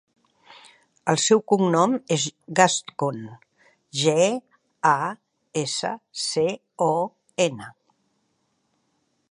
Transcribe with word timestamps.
El 1.11 1.19
seu 1.23 1.41
cognom 1.51 1.93
és 2.15 2.25
Gascon: 2.59 3.19
ge, 4.05 4.17
a, 4.93 4.97
essa, 5.63 5.93
ce, 6.25 6.47
o, 6.89 6.93
ena. 7.49 7.71